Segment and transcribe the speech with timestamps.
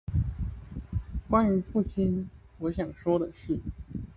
[1.29, 3.59] 關於父親，我想說的事